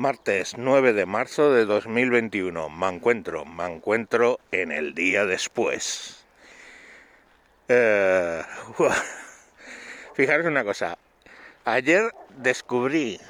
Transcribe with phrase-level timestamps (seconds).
[0.00, 2.70] Martes 9 de marzo de 2021.
[2.70, 6.24] Me encuentro, me encuentro en el día después.
[7.68, 8.42] Eh,
[10.14, 10.96] fijaros una cosa.
[11.66, 13.20] Ayer descubrí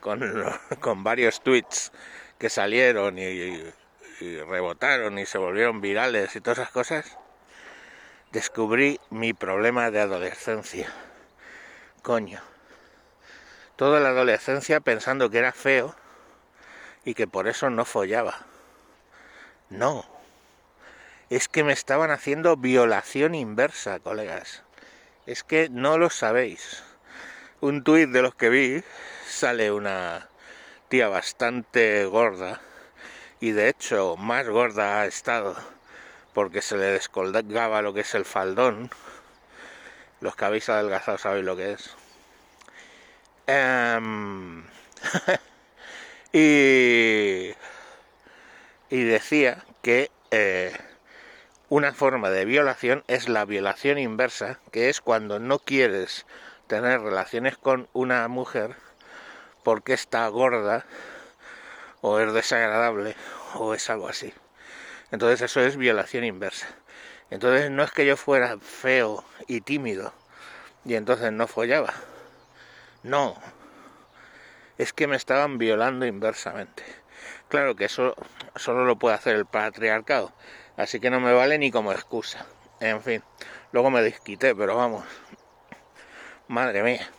[0.00, 0.20] con,
[0.80, 1.90] con varios tweets
[2.36, 3.22] que salieron y,
[4.20, 7.16] y rebotaron y se volvieron virales y todas esas cosas,
[8.30, 10.92] descubrí mi problema de adolescencia.
[12.02, 12.42] Coño.
[13.76, 15.96] Toda la adolescencia pensando que era feo
[17.04, 18.46] y que por eso no follaba.
[19.68, 20.04] No.
[21.28, 24.62] Es que me estaban haciendo violación inversa, colegas.
[25.26, 26.82] Es que no lo sabéis.
[27.60, 28.82] Un tuit de los que vi
[29.26, 30.28] sale una
[30.88, 32.60] tía bastante gorda
[33.38, 35.56] y de hecho más gorda ha estado
[36.34, 38.90] porque se le descolgaba lo que es el faldón.
[40.20, 41.96] Los que habéis adelgazado sabéis lo que es.
[43.50, 44.62] Um...
[46.32, 47.54] Y,
[48.88, 50.72] decía que eh,
[51.68, 56.26] una forma de violación es la violación inversa, que es cuando no quieres
[56.68, 58.76] tener relaciones con una mujer
[59.64, 60.86] porque está gorda
[62.00, 63.16] o es desagradable
[63.54, 64.32] o es algo así.
[65.10, 66.68] Entonces eso es violación inversa.
[67.30, 70.12] Entonces no es que yo fuera feo y tímido
[70.84, 71.92] y entonces no follaba.
[73.02, 73.36] No,
[74.80, 76.82] es que me estaban violando inversamente.
[77.48, 78.14] Claro que eso
[78.56, 80.32] solo lo puede hacer el patriarcado,
[80.78, 82.46] así que no me vale ni como excusa.
[82.80, 83.22] En fin,
[83.72, 85.04] luego me desquité, pero vamos,
[86.48, 87.10] madre mía.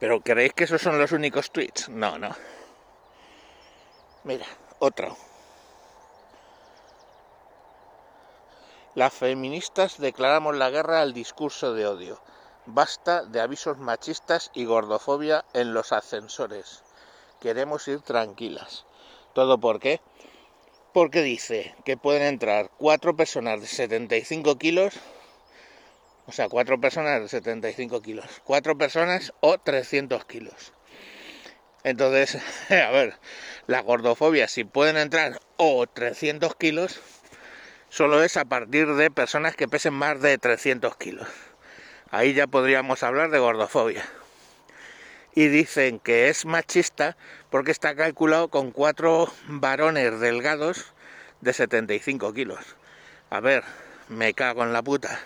[0.00, 1.88] ¿Pero creéis que esos son los únicos tweets?
[1.90, 2.34] No, no.
[4.24, 4.46] Mira,
[4.80, 5.16] otro.
[8.96, 12.20] Las feministas declaramos la guerra al discurso de odio.
[12.72, 16.84] Basta de avisos machistas y gordofobia en los ascensores.
[17.40, 18.86] Queremos ir tranquilas.
[19.34, 20.00] ¿Todo por qué?
[20.94, 24.94] Porque dice que pueden entrar cuatro personas de 75 kilos,
[26.28, 30.72] o sea, cuatro personas de 75 kilos, cuatro personas o 300 kilos.
[31.82, 32.38] Entonces,
[32.70, 33.14] a ver,
[33.66, 37.00] la gordofobia, si pueden entrar o 300 kilos,
[37.88, 41.26] solo es a partir de personas que pesen más de 300 kilos.
[42.10, 44.04] Ahí ya podríamos hablar de gordofobia.
[45.32, 47.16] Y dicen que es machista
[47.50, 50.92] porque está calculado con cuatro varones delgados
[51.40, 52.76] de 75 kilos.
[53.30, 53.62] A ver,
[54.08, 55.20] me cago en la puta.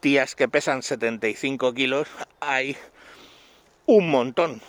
[0.00, 2.08] Tías que pesan 75 kilos
[2.40, 2.76] hay
[3.86, 4.60] un montón.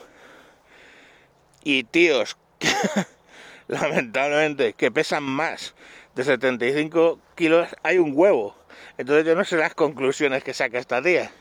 [1.64, 2.38] Y tíos,
[3.68, 5.74] lamentablemente, que pesan más
[6.16, 8.56] de 75 kilos hay un huevo.
[8.98, 11.32] Entonces yo no sé las conclusiones que saca esta tía.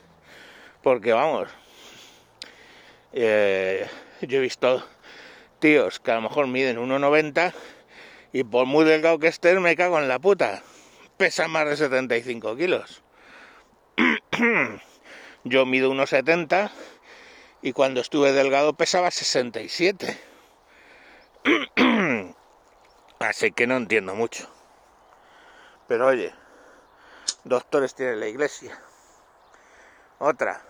[0.83, 1.49] Porque vamos,
[3.12, 3.87] eh,
[4.22, 4.84] yo he visto
[5.59, 7.53] tíos que a lo mejor miden 1,90
[8.32, 10.62] y por muy delgado que estén me cago en la puta.
[11.16, 13.03] Pesan más de 75 kilos.
[15.44, 16.71] yo mido 1,70
[17.61, 20.19] y cuando estuve delgado pesaba 67.
[23.21, 24.51] Así que no entiendo mucho.
[25.92, 26.34] Pero oye,
[27.44, 28.80] doctores tiene la iglesia.
[30.20, 30.62] Otra,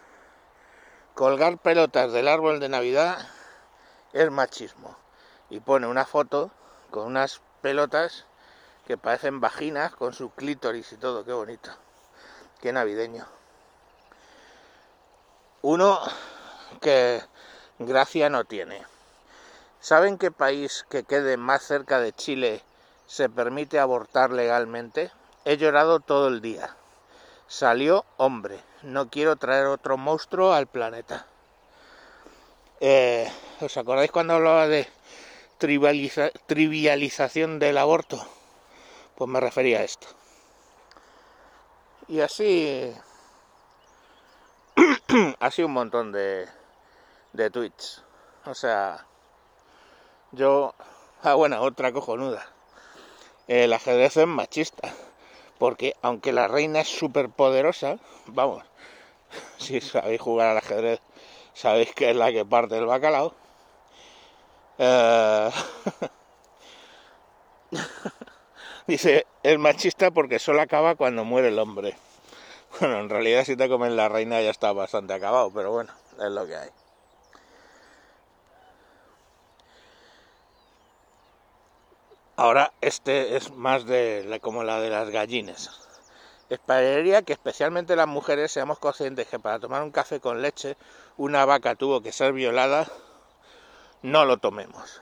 [1.15, 3.25] colgar pelotas del árbol de Navidad
[4.13, 4.97] es machismo.
[5.49, 6.51] Y pone una foto
[6.91, 8.27] con unas pelotas
[8.85, 11.71] que parecen vaginas con su clítoris y todo, qué bonito.
[12.61, 13.25] Qué navideño.
[15.61, 16.01] Uno
[16.81, 17.23] que
[17.79, 18.85] gracia no tiene.
[19.79, 22.65] ¿Saben qué país que quede más cerca de Chile
[23.13, 25.11] se permite abortar legalmente?
[25.45, 26.75] He llorado todo el día.
[27.47, 28.59] Salió hombre.
[28.81, 31.27] No quiero traer otro monstruo al planeta.
[32.81, 33.31] Eh,
[33.61, 34.89] ¿Os acordáis cuando hablaba de
[36.47, 38.27] trivialización del aborto?
[39.15, 40.07] Pues me refería a esto.
[42.09, 42.95] Y así...
[45.39, 46.49] así un montón de,
[47.35, 48.03] de tweets.
[48.47, 49.05] O sea,
[50.31, 50.75] yo...
[51.23, 52.49] Ah, bueno, otra cojonuda.
[53.49, 54.93] El ajedrez es machista
[55.63, 58.65] porque aunque la reina es súper poderosa, vamos,
[59.59, 60.99] si sabéis jugar al ajedrez,
[61.55, 63.33] sabéis que es la que parte el bacalao.
[64.79, 65.51] Eh,
[68.89, 71.97] dice, es machista porque solo acaba cuando muere el hombre.
[72.81, 76.31] Bueno, en realidad si te comen la reina ya está bastante acabado, pero bueno, es
[76.33, 76.71] lo que hay.
[82.43, 85.71] Ahora este es más de como la de las gallinas.
[86.51, 90.77] Esperaría que especialmente las mujeres seamos conscientes que para tomar un café con leche
[91.17, 92.89] una vaca tuvo que ser violada
[94.03, 95.01] no lo tomemos.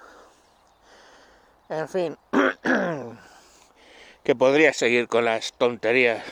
[1.71, 2.19] En fin,
[4.23, 6.23] que podría seguir con las tonterías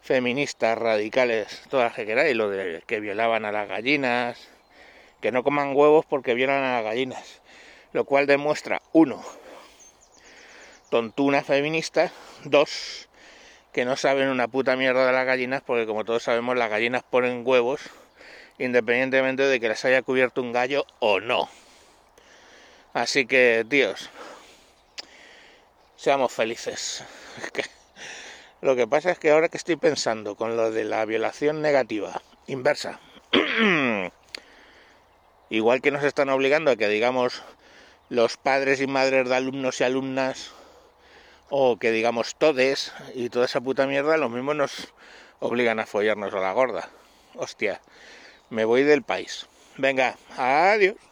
[0.00, 4.38] feministas radicales, todas que queráis, lo de que violaban a las gallinas,
[5.20, 7.42] que no coman huevos porque violan a las gallinas,
[7.92, 9.22] lo cual demuestra, uno,
[10.90, 12.12] tontuna feminista,
[12.44, 13.08] dos,
[13.72, 17.02] que no saben una puta mierda de las gallinas, porque como todos sabemos, las gallinas
[17.02, 17.80] ponen huevos
[18.60, 21.48] independientemente de que les haya cubierto un gallo o no.
[22.92, 24.10] Así que, tíos,
[25.96, 27.02] seamos felices.
[28.60, 32.20] Lo que pasa es que ahora que estoy pensando con lo de la violación negativa,
[32.46, 33.00] inversa,
[35.48, 37.42] igual que nos están obligando a que digamos
[38.10, 40.52] los padres y madres de alumnos y alumnas,
[41.50, 44.92] o que digamos todes y toda esa puta mierda, lo mismo nos
[45.40, 46.88] obligan a follarnos a la gorda.
[47.34, 47.80] Hostia,
[48.48, 49.46] me voy del país.
[49.76, 51.09] Venga, adiós.